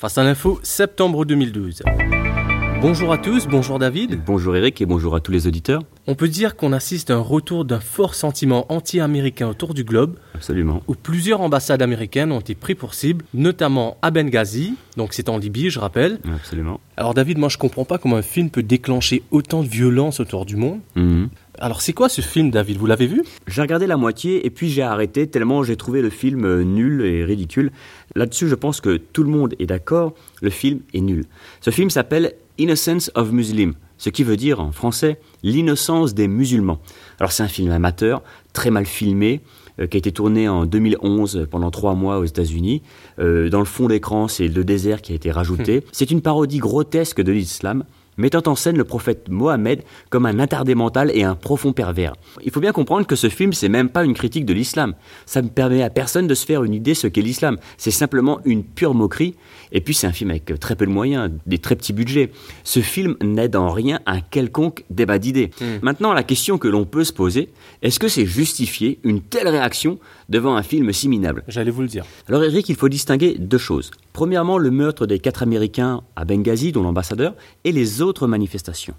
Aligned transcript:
Face 0.00 0.16
à 0.16 0.22
l'info, 0.22 0.60
septembre 0.62 1.24
2012. 1.24 1.82
Bonjour 2.80 3.12
à 3.12 3.18
tous, 3.18 3.48
bonjour 3.48 3.80
David. 3.80 4.20
Bonjour 4.24 4.54
Eric 4.54 4.80
et 4.80 4.86
bonjour 4.86 5.16
à 5.16 5.20
tous 5.20 5.32
les 5.32 5.48
auditeurs. 5.48 5.82
On 6.06 6.14
peut 6.14 6.28
dire 6.28 6.54
qu'on 6.54 6.72
assiste 6.72 7.10
à 7.10 7.16
un 7.16 7.20
retour 7.20 7.64
d'un 7.64 7.80
fort 7.80 8.14
sentiment 8.14 8.72
anti-américain 8.72 9.48
autour 9.48 9.74
du 9.74 9.82
globe. 9.82 10.14
Absolument. 10.36 10.84
Où 10.86 10.94
plusieurs 10.94 11.40
ambassades 11.40 11.82
américaines 11.82 12.30
ont 12.30 12.38
été 12.38 12.54
pris 12.54 12.76
pour 12.76 12.94
cible, 12.94 13.24
notamment 13.34 13.96
à 14.00 14.12
Benghazi, 14.12 14.74
donc 14.96 15.14
c'est 15.14 15.28
en 15.28 15.36
Libye, 15.36 15.68
je 15.68 15.80
rappelle. 15.80 16.20
Absolument. 16.32 16.78
Alors 16.96 17.12
David, 17.12 17.38
moi 17.38 17.48
je 17.48 17.58
comprends 17.58 17.84
pas 17.84 17.98
comment 17.98 18.18
un 18.18 18.22
film 18.22 18.50
peut 18.50 18.62
déclencher 18.62 19.24
autant 19.32 19.64
de 19.64 19.68
violence 19.68 20.20
autour 20.20 20.46
du 20.46 20.54
monde. 20.54 20.78
Mhm. 20.94 21.28
Alors 21.60 21.82
c'est 21.82 21.92
quoi 21.92 22.08
ce 22.08 22.20
film 22.20 22.50
David? 22.50 22.76
Vous 22.76 22.86
l'avez 22.86 23.08
vu? 23.08 23.24
J'ai 23.48 23.62
regardé 23.62 23.88
la 23.88 23.96
moitié 23.96 24.46
et 24.46 24.50
puis 24.50 24.70
j'ai 24.70 24.82
arrêté 24.82 25.26
tellement 25.26 25.64
j'ai 25.64 25.76
trouvé 25.76 26.02
le 26.02 26.10
film 26.10 26.44
euh, 26.44 26.62
nul 26.62 27.04
et 27.04 27.24
ridicule. 27.24 27.72
Là-dessus, 28.14 28.46
je 28.48 28.54
pense 28.54 28.80
que 28.80 28.96
tout 28.96 29.24
le 29.24 29.30
monde 29.30 29.54
est 29.58 29.66
d'accord, 29.66 30.14
le 30.40 30.50
film 30.50 30.80
est 30.94 31.00
nul. 31.00 31.24
Ce 31.60 31.70
film 31.70 31.90
s'appelle 31.90 32.34
Innocence 32.58 33.10
of 33.16 33.32
Muslims, 33.32 33.74
ce 33.96 34.08
qui 34.08 34.22
veut 34.22 34.36
dire 34.36 34.60
en 34.60 34.70
français 34.70 35.18
l'innocence 35.42 36.14
des 36.14 36.28
musulmans. 36.28 36.78
Alors 37.18 37.32
c'est 37.32 37.42
un 37.42 37.48
film 37.48 37.72
amateur, 37.72 38.22
très 38.52 38.70
mal 38.70 38.86
filmé, 38.86 39.40
euh, 39.80 39.88
qui 39.88 39.96
a 39.96 39.98
été 39.98 40.12
tourné 40.12 40.48
en 40.48 40.64
2011 40.64 41.48
pendant 41.50 41.72
trois 41.72 41.94
mois 41.94 42.18
aux 42.18 42.24
États-Unis. 42.24 42.82
Euh, 43.18 43.48
dans 43.48 43.58
le 43.58 43.64
fond 43.64 43.88
d'écran, 43.88 44.28
c'est 44.28 44.46
le 44.46 44.62
désert 44.62 45.02
qui 45.02 45.10
a 45.10 45.16
été 45.16 45.32
rajouté. 45.32 45.82
C'est 45.90 46.12
une 46.12 46.22
parodie 46.22 46.58
grotesque 46.58 47.20
de 47.20 47.32
l'islam 47.32 47.82
mettant 48.18 48.42
en 48.46 48.54
scène 48.54 48.76
le 48.76 48.84
prophète 48.84 49.28
Mohammed 49.30 49.82
comme 50.10 50.26
un 50.26 50.38
attardé 50.38 50.74
mental 50.74 51.10
et 51.14 51.22
un 51.22 51.34
profond 51.34 51.72
pervers. 51.72 52.12
Il 52.44 52.50
faut 52.50 52.60
bien 52.60 52.72
comprendre 52.72 53.06
que 53.06 53.16
ce 53.16 53.30
film, 53.30 53.54
c'est 53.54 53.70
même 53.70 53.88
pas 53.88 54.04
une 54.04 54.12
critique 54.12 54.44
de 54.44 54.52
l'islam. 54.52 54.94
Ça 55.24 55.40
ne 55.40 55.48
permet 55.48 55.82
à 55.82 55.88
personne 55.88 56.26
de 56.26 56.34
se 56.34 56.44
faire 56.44 56.64
une 56.64 56.74
idée 56.74 56.94
ce 56.94 57.06
qu'est 57.06 57.22
l'islam. 57.22 57.56
C'est 57.78 57.90
simplement 57.90 58.40
une 58.44 58.64
pure 58.64 58.94
moquerie. 58.94 59.34
Et 59.72 59.80
puis, 59.80 59.94
c'est 59.94 60.06
un 60.06 60.12
film 60.12 60.30
avec 60.30 60.58
très 60.60 60.76
peu 60.76 60.86
de 60.86 60.90
moyens, 60.90 61.30
des 61.46 61.58
très 61.58 61.76
petits 61.76 61.92
budgets. 61.92 62.30
Ce 62.64 62.80
film 62.80 63.16
n'aide 63.22 63.56
en 63.56 63.70
rien 63.70 64.00
un 64.06 64.20
quelconque 64.20 64.84
débat 64.90 65.18
d'idées. 65.18 65.50
Maintenant, 65.82 66.12
la 66.12 66.22
question 66.22 66.58
que 66.58 66.68
l'on 66.68 66.84
peut 66.84 67.04
se 67.04 67.12
poser, 67.12 67.50
est-ce 67.82 67.98
que 67.98 68.08
c'est 68.08 68.26
justifié 68.26 68.98
une 69.04 69.20
telle 69.20 69.48
réaction 69.48 69.98
devant 70.28 70.56
un 70.56 70.62
film 70.62 70.92
si 70.92 71.08
minable? 71.08 71.44
J'allais 71.48 71.70
vous 71.70 71.82
le 71.82 71.88
dire. 71.88 72.04
Alors 72.28 72.42
Eric, 72.42 72.68
il 72.68 72.76
faut 72.76 72.88
distinguer 72.88 73.36
deux 73.38 73.58
choses. 73.58 73.90
Premièrement, 74.18 74.58
le 74.58 74.72
meurtre 74.72 75.06
des 75.06 75.20
quatre 75.20 75.44
Américains 75.44 76.02
à 76.16 76.24
Benghazi, 76.24 76.72
dont 76.72 76.82
l'ambassadeur, 76.82 77.36
et 77.62 77.70
les 77.70 78.02
autres 78.02 78.26
manifestations. 78.26 78.94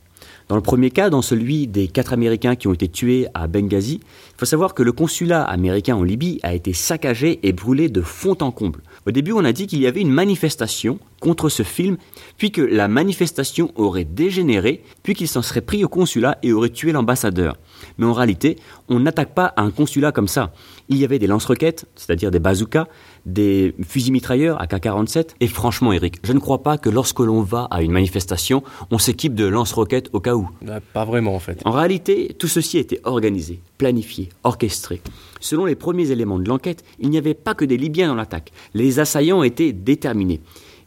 Dans 0.48 0.56
le 0.56 0.61
premier 0.61 0.92
cas, 0.92 1.09
dans 1.09 1.22
celui 1.22 1.67
des 1.67 1.89
quatre 1.89 2.14
Américains 2.14 2.56
qui 2.56 2.70
ont 2.70 2.73
été 2.73 2.88
tués 2.88 3.28
à 3.34 3.48
Benghazi, 3.48 4.00
il 4.02 4.38
faut 4.38 4.45
savoir 4.45 4.73
que 4.73 4.81
le 4.81 4.94
consulat 4.94 5.44
américain 5.44 5.98
en 5.98 6.03
Libye 6.03 6.39
a 6.42 6.53
été 6.53 6.72
saccagé 6.72 7.42
et 7.44 7.52
brûlé 7.52 7.89
de 7.89 8.00
fond 8.00 8.38
en 8.39 8.52
comble. 8.52 8.81
Au 9.06 9.11
début, 9.11 9.34
on 9.34 9.44
a 9.44 9.52
dit 9.52 9.67
qu'il 9.67 9.81
y 9.81 9.88
avait 9.88 10.00
une 10.00 10.09
manifestation 10.09 11.00
contre 11.20 11.50
ce 11.50 11.64
film, 11.64 11.98
puis 12.38 12.52
que 12.52 12.62
la 12.62 12.88
manifestation 12.88 13.72
aurait 13.75 14.06
dégénéré, 14.06 14.84
puis 15.03 15.14
qu'il 15.14 15.28
s'en 15.28 15.42
serait 15.42 15.61
pris 15.61 15.84
au 15.84 15.88
consulat 15.89 16.38
et 16.44 16.53
aurait 16.53 16.70
tué 16.70 16.92
l'ambassadeur. 16.92 17.58
Mais 17.98 18.06
en 18.06 18.14
réalité, 18.14 18.58
on 18.88 19.00
n'attaque 19.00 19.34
pas 19.34 19.53
un 19.58 19.72
consulat 19.72 20.11
comme 20.11 20.28
ça. 20.28 20.53
Il 20.89 20.98
y 20.98 21.06
avait 21.06 21.20
des 21.20 21.28
lance-roquettes, 21.28 21.86
c'est-à-dire 21.95 22.31
des 22.31 22.39
bazookas, 22.39 22.88
des 23.26 23.76
fusils 23.88 24.11
mitrailleurs 24.11 24.61
AK-47. 24.61 25.30
Et 25.39 25.48
franchement, 25.48 25.94
Eric, 25.94 26.17
je 26.23 26.34
ne 26.34 26.39
crois 26.39 26.64
pas 26.64 26.78
que 26.78 26.89
lorsque 26.89 27.20
l'on 27.20 27.42
va 27.42 27.67
à 27.70 27.81
une 27.81 27.92
manifestation, 27.92 28.64
on 28.92 28.98
s'équipe 28.98 29.36
de 29.36 29.45
lance-roquettes 29.45 30.09
au 30.14 30.20
cas 30.20 30.36
où. 30.36 30.50
Ouais, 30.66 30.80
Pas 30.94 31.06
vraiment 31.06 31.36
en 31.36 31.39
fait. 31.39 31.61
En 31.66 31.72
réalité, 31.72 32.36
tout 32.38 32.48
ceci 32.48 32.78
été 32.78 33.00
organisé, 33.04 33.61
planifié, 33.78 34.30
orchestré. 34.44 35.02
Selon 35.39 35.66
les 35.66 35.76
premiers 35.76 36.11
éléments 36.11 36.39
de 36.39 36.48
l'enquête, 36.48 36.83
il 37.00 37.09
n'y 37.09 37.17
avait 37.17 37.33
pas 37.33 37.54
que 37.54 37.66
des 37.66 37.78
Libyens 37.78 38.09
dans 38.09 38.16
l'attaque. 38.16 38.52
Les 38.73 39.00
assaillants 39.00 39.44
étaient 39.44 39.72
déterminés. 39.73 40.42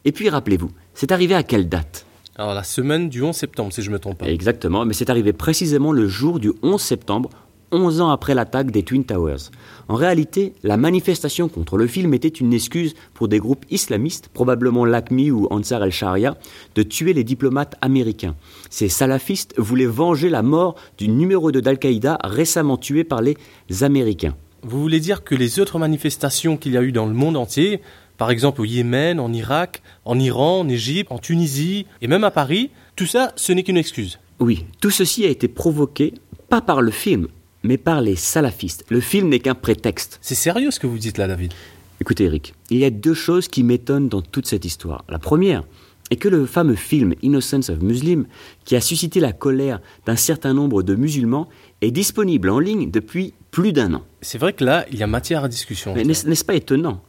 Et 0.04 0.12
puis 0.12 0.28
rappelez-vous, 0.28 0.70
c'est 0.94 1.12
arrivé 1.12 1.34
à 1.34 1.42
quelle 1.42 1.68
date? 1.68 2.06
Alors 2.36 2.54
la 2.54 2.64
semaine 2.64 3.08
du 3.08 3.22
11 3.22 3.36
septembre, 3.36 3.72
si 3.72 3.82
je 3.82 3.90
me 3.90 3.98
trompe 3.98 4.18
pas. 4.18 4.26
Exactement, 4.26 4.84
mais 4.84 4.94
c'est 4.94 5.10
arrivé 5.10 5.32
précisément 5.32 5.92
le 5.92 6.08
jour 6.08 6.40
du 6.40 6.52
11 6.62 6.80
septembre, 6.80 7.30
11 7.72 8.00
ans 8.00 8.10
après 8.10 8.34
l'attaque 8.34 8.70
des 8.70 8.82
Twin 8.82 9.04
Towers. 9.04 9.50
En 9.88 9.94
réalité, 9.94 10.54
la 10.62 10.76
manifestation 10.76 11.48
contre 11.48 11.76
le 11.76 11.86
film 11.86 12.14
était 12.14 12.28
une 12.28 12.52
excuse 12.52 12.94
pour 13.14 13.28
des 13.28 13.38
groupes 13.38 13.64
islamistes, 13.70 14.28
probablement 14.32 14.84
l'ACMI 14.84 15.30
ou 15.30 15.46
Ansar 15.50 15.84
el-Sharia, 15.84 16.36
de 16.74 16.82
tuer 16.82 17.12
les 17.12 17.24
diplomates 17.24 17.76
américains. 17.80 18.34
Ces 18.70 18.88
salafistes 18.88 19.54
voulaient 19.58 19.86
venger 19.86 20.28
la 20.28 20.42
mort 20.42 20.74
du 20.98 21.08
numéro 21.08 21.52
2 21.52 21.62
d'Al-Qaïda 21.62 22.18
récemment 22.24 22.76
tué 22.76 23.04
par 23.04 23.22
les 23.22 23.36
Américains. 23.82 24.34
Vous 24.64 24.80
voulez 24.80 25.00
dire 25.00 25.24
que 25.24 25.34
les 25.34 25.58
autres 25.58 25.80
manifestations 25.80 26.56
qu'il 26.56 26.72
y 26.72 26.76
a 26.76 26.82
eu 26.82 26.92
dans 26.92 27.06
le 27.06 27.14
monde 27.14 27.36
entier, 27.36 27.80
par 28.16 28.30
exemple 28.30 28.60
au 28.60 28.64
Yémen, 28.64 29.18
en 29.18 29.32
Irak, 29.32 29.82
en 30.04 30.20
Iran, 30.20 30.60
en 30.60 30.68
Égypte, 30.68 31.10
en 31.10 31.18
Tunisie 31.18 31.86
et 32.00 32.06
même 32.06 32.22
à 32.22 32.30
Paris, 32.30 32.70
tout 32.94 33.06
ça, 33.06 33.32
ce 33.34 33.52
n'est 33.52 33.64
qu'une 33.64 33.76
excuse. 33.76 34.20
Oui, 34.38 34.66
tout 34.80 34.90
ceci 34.90 35.24
a 35.24 35.28
été 35.28 35.48
provoqué 35.48 36.14
pas 36.48 36.60
par 36.60 36.80
le 36.80 36.92
film, 36.92 37.26
mais 37.64 37.76
par 37.76 38.00
les 38.00 38.14
salafistes. 38.14 38.84
Le 38.88 39.00
film 39.00 39.30
n'est 39.30 39.40
qu'un 39.40 39.56
prétexte. 39.56 40.20
C'est 40.22 40.36
sérieux 40.36 40.70
ce 40.70 40.78
que 40.78 40.86
vous 40.86 40.98
dites 40.98 41.18
là, 41.18 41.26
David 41.26 41.52
Écoutez 42.00 42.24
Eric, 42.24 42.54
il 42.70 42.78
y 42.78 42.84
a 42.84 42.90
deux 42.90 43.14
choses 43.14 43.48
qui 43.48 43.64
m'étonnent 43.64 44.08
dans 44.08 44.22
toute 44.22 44.46
cette 44.46 44.64
histoire. 44.64 45.04
La 45.08 45.18
première 45.18 45.64
est 46.10 46.16
que 46.16 46.28
le 46.28 46.46
fameux 46.46 46.74
film 46.74 47.14
Innocence 47.22 47.70
of 47.70 47.80
Muslim, 47.80 48.26
qui 48.64 48.76
a 48.76 48.80
suscité 48.80 49.18
la 49.18 49.32
colère 49.32 49.80
d'un 50.06 50.16
certain 50.16 50.52
nombre 50.52 50.82
de 50.82 50.94
musulmans, 50.94 51.48
est 51.82 51.90
disponible 51.90 52.48
en 52.48 52.58
ligne 52.58 52.90
depuis 52.90 53.34
plus 53.50 53.72
d'un 53.72 53.92
an. 53.92 54.02
C'est 54.22 54.38
vrai 54.38 54.54
que 54.54 54.64
là, 54.64 54.86
il 54.90 54.98
y 54.98 55.02
a 55.02 55.06
matière 55.06 55.44
à 55.44 55.48
discussion. 55.48 55.94
Mais 55.94 56.04
n'est-ce 56.04 56.44
pas 56.44 56.54
étonnant? 56.54 57.02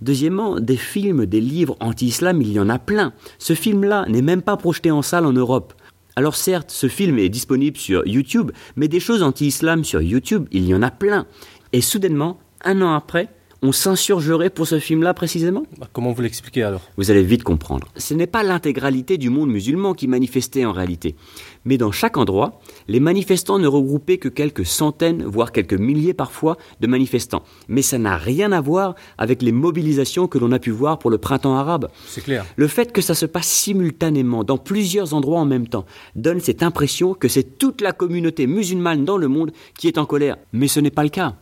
Deuxièmement, 0.00 0.58
des 0.58 0.78
films, 0.78 1.26
des 1.26 1.42
livres 1.42 1.76
anti-islam, 1.80 2.40
il 2.40 2.52
y 2.52 2.58
en 2.58 2.70
a 2.70 2.78
plein. 2.78 3.12
Ce 3.38 3.54
film-là 3.54 4.06
n'est 4.08 4.22
même 4.22 4.40
pas 4.40 4.56
projeté 4.56 4.90
en 4.90 5.02
salle 5.02 5.26
en 5.26 5.32
Europe. 5.32 5.74
Alors 6.16 6.36
certes, 6.36 6.70
ce 6.70 6.88
film 6.88 7.18
est 7.18 7.28
disponible 7.28 7.76
sur 7.76 8.06
YouTube, 8.06 8.50
mais 8.76 8.88
des 8.88 9.00
choses 9.00 9.22
anti-islam 9.22 9.84
sur 9.84 10.00
YouTube, 10.00 10.48
il 10.52 10.64
y 10.64 10.74
en 10.74 10.82
a 10.82 10.90
plein. 10.90 11.26
Et 11.72 11.82
soudainement, 11.82 12.38
un 12.64 12.80
an 12.82 12.94
après, 12.94 13.28
on 13.62 13.72
s'insurgerait 13.72 14.50
pour 14.50 14.66
ce 14.66 14.78
film-là 14.78 15.12
précisément? 15.14 15.64
Bah, 15.78 15.88
Comment 15.92 16.12
vous 16.12 16.22
l'expliquez 16.22 16.62
alors? 16.62 16.80
Vous 16.96 17.10
allez 17.10 17.22
vite 17.22 17.42
comprendre. 17.42 17.88
Ce 17.96 18.14
n'est 18.14 18.26
pas 18.26 18.42
l'intégralité 18.42 19.18
du 19.18 19.28
monde 19.28 19.50
musulman 19.50 19.94
qui 19.94 20.08
manifestait 20.08 20.64
en 20.64 20.72
réalité. 20.72 21.14
Mais 21.66 21.76
dans 21.76 21.92
chaque 21.92 22.16
endroit, 22.16 22.60
les 22.88 23.00
manifestants 23.00 23.58
ne 23.58 23.66
regroupaient 23.66 24.18
que 24.18 24.28
quelques 24.28 24.64
centaines, 24.64 25.24
voire 25.24 25.52
quelques 25.52 25.74
milliers 25.74 26.14
parfois, 26.14 26.56
de 26.80 26.86
manifestants. 26.86 27.42
Mais 27.68 27.82
ça 27.82 27.98
n'a 27.98 28.16
rien 28.16 28.52
à 28.52 28.60
voir 28.62 28.94
avec 29.18 29.42
les 29.42 29.52
mobilisations 29.52 30.26
que 30.26 30.38
l'on 30.38 30.52
a 30.52 30.58
pu 30.58 30.70
voir 30.70 30.98
pour 30.98 31.10
le 31.10 31.18
printemps 31.18 31.56
arabe. 31.56 31.88
C'est 32.06 32.22
clair. 32.24 32.46
Le 32.56 32.66
fait 32.66 32.92
que 32.92 33.02
ça 33.02 33.14
se 33.14 33.26
passe 33.26 33.46
simultanément 33.46 34.42
dans 34.42 34.58
plusieurs 34.58 35.12
endroits 35.12 35.40
en 35.40 35.46
même 35.46 35.68
temps 35.68 35.84
donne 36.16 36.40
cette 36.40 36.62
impression 36.62 37.12
que 37.12 37.28
c'est 37.28 37.58
toute 37.58 37.82
la 37.82 37.92
communauté 37.92 38.46
musulmane 38.46 39.04
dans 39.04 39.18
le 39.18 39.28
monde 39.28 39.52
qui 39.76 39.86
est 39.86 39.98
en 39.98 40.06
colère. 40.06 40.36
Mais 40.52 40.68
ce 40.68 40.80
n'est 40.80 40.90
pas 40.90 41.02
le 41.04 41.10
cas. 41.10 41.36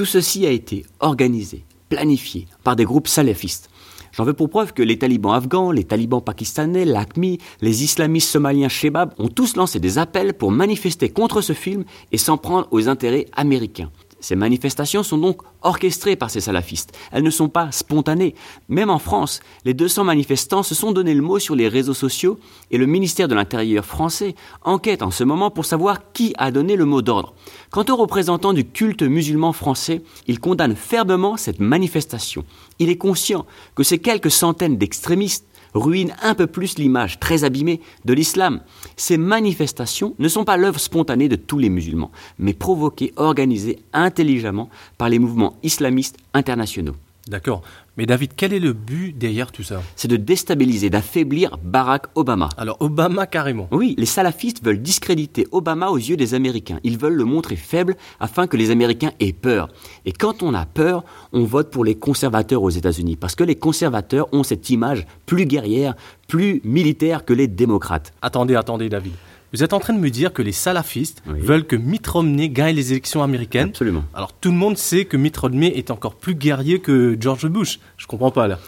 Tout 0.00 0.06
ceci 0.06 0.46
a 0.46 0.50
été 0.50 0.86
organisé, 1.00 1.62
planifié 1.90 2.46
par 2.64 2.74
des 2.74 2.86
groupes 2.86 3.06
salafistes. 3.06 3.68
J'en 4.12 4.24
veux 4.24 4.32
pour 4.32 4.48
preuve 4.48 4.72
que 4.72 4.82
les 4.82 4.98
talibans 4.98 5.34
afghans, 5.34 5.72
les 5.72 5.84
talibans 5.84 6.22
pakistanais, 6.22 6.86
l'ACMI, 6.86 7.36
les 7.60 7.84
islamistes 7.84 8.30
somaliens 8.30 8.70
Shebab 8.70 9.12
ont 9.18 9.28
tous 9.28 9.56
lancé 9.56 9.78
des 9.78 9.98
appels 9.98 10.32
pour 10.32 10.52
manifester 10.52 11.10
contre 11.10 11.42
ce 11.42 11.52
film 11.52 11.84
et 12.12 12.16
s'en 12.16 12.38
prendre 12.38 12.66
aux 12.70 12.88
intérêts 12.88 13.26
américains. 13.34 13.90
Ces 14.20 14.36
manifestations 14.36 15.02
sont 15.02 15.18
donc 15.18 15.42
orchestrées 15.62 16.16
par 16.16 16.30
ces 16.30 16.40
salafistes. 16.40 16.96
Elles 17.10 17.22
ne 17.22 17.30
sont 17.30 17.48
pas 17.48 17.72
spontanées. 17.72 18.34
Même 18.68 18.90
en 18.90 18.98
France, 18.98 19.40
les 19.64 19.74
200 19.74 20.04
manifestants 20.04 20.62
se 20.62 20.74
sont 20.74 20.92
donné 20.92 21.14
le 21.14 21.22
mot 21.22 21.38
sur 21.38 21.54
les 21.54 21.68
réseaux 21.68 21.94
sociaux 21.94 22.38
et 22.70 22.78
le 22.78 22.86
ministère 22.86 23.28
de 23.28 23.34
l'Intérieur 23.34 23.84
français 23.84 24.34
enquête 24.62 25.02
en 25.02 25.10
ce 25.10 25.24
moment 25.24 25.50
pour 25.50 25.64
savoir 25.64 26.12
qui 26.12 26.34
a 26.38 26.50
donné 26.50 26.76
le 26.76 26.84
mot 26.84 27.02
d'ordre. 27.02 27.34
Quant 27.70 27.84
aux 27.88 27.96
représentants 27.96 28.52
du 28.52 28.64
culte 28.64 29.02
musulman 29.02 29.52
français, 29.52 30.02
il 30.26 30.40
condamne 30.40 30.76
fermement 30.76 31.36
cette 31.36 31.60
manifestation. 31.60 32.44
Il 32.78 32.88
est 32.88 32.98
conscient 32.98 33.46
que 33.74 33.82
ces 33.82 33.98
quelques 33.98 34.30
centaines 34.30 34.76
d'extrémistes 34.76 35.46
ruinent 35.74 36.14
un 36.22 36.34
peu 36.34 36.46
plus 36.46 36.78
l'image 36.78 37.20
très 37.20 37.44
abîmée 37.44 37.80
de 38.04 38.12
l'islam. 38.12 38.60
Ces 38.96 39.16
manifestations 39.16 40.14
ne 40.18 40.28
sont 40.28 40.44
pas 40.44 40.56
l'œuvre 40.56 40.80
spontanée 40.80 41.28
de 41.28 41.36
tous 41.36 41.58
les 41.58 41.70
musulmans, 41.70 42.10
mais 42.38 42.54
provoquées, 42.54 43.12
organisées 43.16 43.78
intelligemment 43.92 44.68
par 44.98 45.08
les 45.08 45.18
mouvements 45.18 45.56
islamistes 45.62 46.16
internationaux. 46.34 46.96
D'accord. 47.28 47.62
Mais 48.00 48.06
David, 48.06 48.30
quel 48.34 48.54
est 48.54 48.60
le 48.60 48.72
but 48.72 49.12
derrière 49.12 49.52
tout 49.52 49.62
ça 49.62 49.82
C'est 49.94 50.08
de 50.08 50.16
déstabiliser, 50.16 50.88
d'affaiblir 50.88 51.58
Barack 51.62 52.06
Obama. 52.14 52.48
Alors 52.56 52.78
Obama 52.80 53.26
carrément. 53.26 53.68
Oui, 53.72 53.94
les 53.98 54.06
salafistes 54.06 54.64
veulent 54.64 54.80
discréditer 54.80 55.46
Obama 55.52 55.90
aux 55.90 55.98
yeux 55.98 56.16
des 56.16 56.32
Américains. 56.32 56.80
Ils 56.82 56.96
veulent 56.96 57.12
le 57.12 57.26
montrer 57.26 57.56
faible 57.56 57.96
afin 58.18 58.46
que 58.46 58.56
les 58.56 58.70
Américains 58.70 59.12
aient 59.20 59.34
peur. 59.34 59.68
Et 60.06 60.12
quand 60.12 60.42
on 60.42 60.54
a 60.54 60.64
peur, 60.64 61.04
on 61.34 61.44
vote 61.44 61.70
pour 61.70 61.84
les 61.84 61.94
conservateurs 61.94 62.62
aux 62.62 62.70
États-Unis. 62.70 63.16
Parce 63.16 63.34
que 63.34 63.44
les 63.44 63.56
conservateurs 63.56 64.32
ont 64.32 64.44
cette 64.44 64.70
image 64.70 65.06
plus 65.26 65.44
guerrière, 65.44 65.94
plus 66.26 66.62
militaire 66.64 67.26
que 67.26 67.34
les 67.34 67.48
démocrates. 67.48 68.14
Attendez, 68.22 68.54
attendez 68.54 68.88
David. 68.88 69.12
Vous 69.52 69.64
êtes 69.64 69.72
en 69.72 69.80
train 69.80 69.94
de 69.94 69.98
me 69.98 70.10
dire 70.10 70.32
que 70.32 70.42
les 70.42 70.52
salafistes 70.52 71.22
Oui. 71.28 71.40
veulent 71.40 71.66
que 71.66 71.74
Mitt 71.74 72.06
Romney 72.06 72.48
gagne 72.48 72.76
les 72.76 72.92
élections 72.92 73.22
américaines 73.22 73.70
Absolument. 73.70 74.04
Alors 74.14 74.32
tout 74.32 74.50
le 74.50 74.56
monde 74.56 74.76
sait 74.78 75.04
que 75.06 75.16
Mitt 75.16 75.36
Romney 75.36 75.72
est 75.76 75.90
encore 75.90 76.14
plus 76.14 76.34
guerrier 76.36 76.78
que 76.80 77.16
George 77.18 77.48
Bush. 77.48 77.80
Je 77.96 78.06
comprends 78.06 78.30
pas 78.30 78.46
là. 78.46 78.58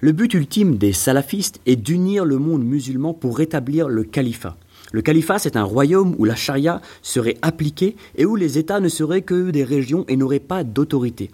Le 0.00 0.12
but 0.12 0.32
ultime 0.32 0.78
des 0.78 0.94
salafistes 0.94 1.60
est 1.66 1.76
d'unir 1.76 2.24
le 2.24 2.38
monde 2.38 2.64
musulman 2.64 3.12
pour 3.12 3.36
rétablir 3.36 3.88
le 3.88 4.02
califat. 4.02 4.56
Le 4.92 5.02
califat, 5.02 5.38
c'est 5.38 5.56
un 5.56 5.62
royaume 5.62 6.14
où 6.18 6.24
la 6.24 6.34
charia 6.34 6.80
serait 7.02 7.36
appliquée 7.42 7.96
et 8.16 8.24
où 8.24 8.34
les 8.34 8.56
États 8.56 8.80
ne 8.80 8.88
seraient 8.88 9.20
que 9.22 9.50
des 9.50 9.62
régions 9.62 10.06
et 10.08 10.16
n'auraient 10.16 10.40
pas 10.40 10.64
d'autorité. 10.64 11.30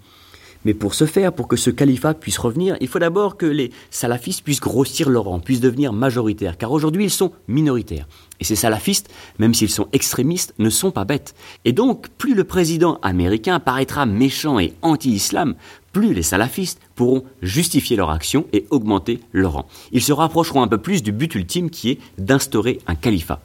Mais 0.66 0.74
pour 0.74 0.94
ce 0.94 1.06
faire, 1.06 1.32
pour 1.32 1.46
que 1.46 1.54
ce 1.54 1.70
califat 1.70 2.14
puisse 2.14 2.38
revenir, 2.38 2.76
il 2.80 2.88
faut 2.88 2.98
d'abord 2.98 3.36
que 3.36 3.46
les 3.46 3.70
salafistes 3.92 4.42
puissent 4.42 4.58
grossir 4.58 5.08
leur 5.08 5.26
rang, 5.26 5.38
puissent 5.38 5.60
devenir 5.60 5.92
majoritaires, 5.92 6.58
car 6.58 6.72
aujourd'hui 6.72 7.04
ils 7.04 7.10
sont 7.10 7.30
minoritaires. 7.46 8.08
Et 8.40 8.44
ces 8.44 8.56
salafistes, 8.56 9.08
même 9.38 9.54
s'ils 9.54 9.70
sont 9.70 9.86
extrémistes, 9.92 10.54
ne 10.58 10.68
sont 10.68 10.90
pas 10.90 11.04
bêtes. 11.04 11.36
Et 11.64 11.72
donc, 11.72 12.08
plus 12.18 12.34
le 12.34 12.42
président 12.42 12.98
américain 13.02 13.60
paraîtra 13.60 14.06
méchant 14.06 14.58
et 14.58 14.72
anti-islam, 14.82 15.54
plus 15.92 16.14
les 16.14 16.24
salafistes 16.24 16.80
pourront 16.96 17.22
justifier 17.42 17.96
leur 17.96 18.10
action 18.10 18.44
et 18.52 18.66
augmenter 18.70 19.20
leur 19.32 19.52
rang. 19.52 19.68
Ils 19.92 20.02
se 20.02 20.12
rapprocheront 20.12 20.64
un 20.64 20.68
peu 20.68 20.78
plus 20.78 21.00
du 21.00 21.12
but 21.12 21.32
ultime 21.36 21.70
qui 21.70 21.90
est 21.90 22.00
d'instaurer 22.18 22.80
un 22.88 22.96
califat. 22.96 23.40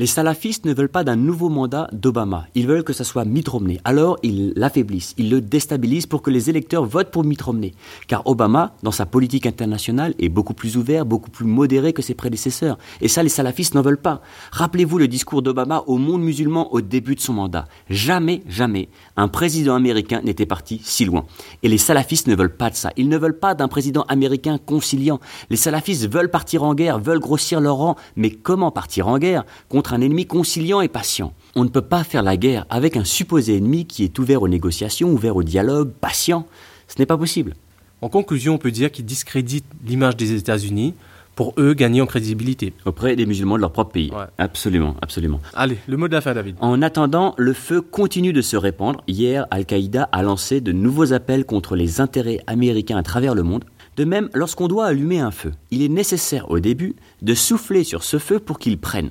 Les 0.00 0.06
salafistes 0.06 0.64
ne 0.64 0.72
veulent 0.72 0.88
pas 0.88 1.04
d'un 1.04 1.16
nouveau 1.16 1.50
mandat 1.50 1.86
d'Obama. 1.92 2.46
Ils 2.54 2.66
veulent 2.66 2.84
que 2.84 2.94
ça 2.94 3.04
soit 3.04 3.26
Mitt 3.26 3.46
Romney. 3.46 3.82
Alors 3.84 4.16
ils 4.22 4.54
l'affaiblissent, 4.56 5.14
ils 5.18 5.28
le 5.28 5.42
déstabilisent 5.42 6.06
pour 6.06 6.22
que 6.22 6.30
les 6.30 6.48
électeurs 6.48 6.86
votent 6.86 7.10
pour 7.10 7.22
Mitt 7.22 7.42
Romney. 7.42 7.74
Car 8.06 8.26
Obama, 8.26 8.72
dans 8.82 8.92
sa 8.92 9.04
politique 9.04 9.44
internationale, 9.44 10.14
est 10.18 10.30
beaucoup 10.30 10.54
plus 10.54 10.78
ouvert, 10.78 11.04
beaucoup 11.04 11.28
plus 11.28 11.44
modéré 11.44 11.92
que 11.92 12.00
ses 12.00 12.14
prédécesseurs. 12.14 12.78
Et 13.02 13.08
ça, 13.08 13.22
les 13.22 13.28
salafistes 13.28 13.74
n'en 13.74 13.82
veulent 13.82 14.00
pas. 14.00 14.22
Rappelez-vous 14.52 14.96
le 14.96 15.06
discours 15.06 15.42
d'Obama 15.42 15.84
au 15.86 15.98
monde 15.98 16.22
musulman 16.22 16.72
au 16.72 16.80
début 16.80 17.14
de 17.14 17.20
son 17.20 17.34
mandat. 17.34 17.68
Jamais, 17.90 18.42
jamais, 18.48 18.88
un 19.18 19.28
président 19.28 19.74
américain 19.74 20.22
n'était 20.24 20.46
parti 20.46 20.80
si 20.82 21.04
loin. 21.04 21.26
Et 21.62 21.68
les 21.68 21.76
salafistes 21.76 22.26
ne 22.26 22.34
veulent 22.34 22.56
pas 22.56 22.70
de 22.70 22.74
ça. 22.74 22.90
Ils 22.96 23.10
ne 23.10 23.18
veulent 23.18 23.38
pas 23.38 23.54
d'un 23.54 23.68
président 23.68 24.06
américain 24.08 24.56
conciliant. 24.56 25.20
Les 25.50 25.58
salafistes 25.58 26.10
veulent 26.10 26.30
partir 26.30 26.62
en 26.62 26.74
guerre, 26.74 26.98
veulent 26.98 27.20
grossir 27.20 27.60
leur 27.60 27.76
rang. 27.76 27.96
Mais 28.16 28.30
comment 28.30 28.70
partir 28.70 29.06
en 29.06 29.18
guerre 29.18 29.44
contre 29.68 29.89
un 29.92 30.00
ennemi 30.00 30.26
conciliant 30.26 30.80
et 30.80 30.88
patient. 30.88 31.32
On 31.56 31.64
ne 31.64 31.68
peut 31.68 31.80
pas 31.80 32.04
faire 32.04 32.22
la 32.22 32.36
guerre 32.36 32.66
avec 32.70 32.96
un 32.96 33.04
supposé 33.04 33.56
ennemi 33.56 33.86
qui 33.86 34.04
est 34.04 34.18
ouvert 34.18 34.42
aux 34.42 34.48
négociations, 34.48 35.10
ouvert 35.10 35.36
au 35.36 35.42
dialogue, 35.42 35.90
patient. 36.00 36.46
Ce 36.88 36.94
n'est 36.98 37.06
pas 37.06 37.18
possible. 37.18 37.54
En 38.02 38.08
conclusion, 38.08 38.54
on 38.54 38.58
peut 38.58 38.70
dire 38.70 38.90
qu'ils 38.90 39.04
discréditent 39.04 39.66
l'image 39.86 40.16
des 40.16 40.32
États-Unis 40.32 40.94
pour 41.34 41.54
eux 41.58 41.74
gagner 41.74 42.00
en 42.00 42.06
crédibilité. 42.06 42.72
Auprès 42.84 43.16
des 43.16 43.26
musulmans 43.26 43.56
de 43.56 43.60
leur 43.60 43.72
propre 43.72 43.92
pays. 43.92 44.10
Absolument, 44.38 44.96
absolument. 45.00 45.40
Allez, 45.54 45.78
le 45.86 45.96
mot 45.96 46.08
de 46.08 46.12
la 46.12 46.20
fin, 46.20 46.34
David. 46.34 46.56
En 46.60 46.82
attendant, 46.82 47.34
le 47.38 47.52
feu 47.52 47.80
continue 47.80 48.32
de 48.32 48.42
se 48.42 48.56
répandre. 48.56 49.02
Hier, 49.06 49.46
Al-Qaïda 49.50 50.08
a 50.12 50.22
lancé 50.22 50.60
de 50.60 50.72
nouveaux 50.72 51.12
appels 51.12 51.44
contre 51.44 51.76
les 51.76 52.00
intérêts 52.00 52.40
américains 52.46 52.98
à 52.98 53.02
travers 53.02 53.34
le 53.34 53.42
monde. 53.42 53.64
De 53.96 54.04
même, 54.04 54.30
lorsqu'on 54.34 54.68
doit 54.68 54.86
allumer 54.86 55.20
un 55.20 55.30
feu, 55.30 55.52
il 55.70 55.82
est 55.82 55.88
nécessaire 55.88 56.50
au 56.50 56.58
début 56.58 56.94
de 57.22 57.34
souffler 57.34 57.84
sur 57.84 58.02
ce 58.02 58.18
feu 58.18 58.38
pour 58.38 58.58
qu'il 58.58 58.78
prenne. 58.78 59.10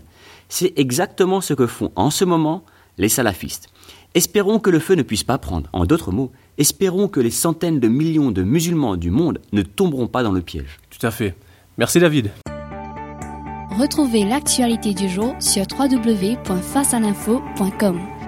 C'est 0.50 0.74
exactement 0.78 1.42
ce 1.42 1.54
que 1.54 1.68
font 1.68 1.92
en 1.96 2.10
ce 2.10 2.26
moment 2.26 2.64
les 2.98 3.08
salafistes. 3.08 3.70
Espérons 4.16 4.58
que 4.60 4.72
le 4.72 4.80
feu 4.80 4.96
ne 4.96 5.04
puisse 5.04 5.24
pas 5.24 5.38
prendre. 5.38 5.70
En 5.72 5.86
d'autres 5.86 6.12
mots, 6.12 6.32
espérons 6.58 7.08
que 7.08 7.20
les 7.20 7.30
centaines 7.30 7.80
de 7.80 7.88
millions 7.88 8.32
de 8.32 8.42
musulmans 8.42 8.96
du 8.98 9.12
monde 9.12 9.40
ne 9.54 9.62
tomberont 9.62 10.08
pas 10.08 10.24
dans 10.24 10.32
le 10.32 10.42
piège. 10.42 10.80
Tout 10.90 11.06
à 11.06 11.12
fait. 11.12 11.36
Merci 11.78 12.00
David. 12.00 12.32
Retrouvez 13.70 14.26
l'actualité 14.26 14.96
du 14.96 15.08
jour 15.08 15.36
sur 15.40 15.66
www.facealinfo.com. 15.80 18.19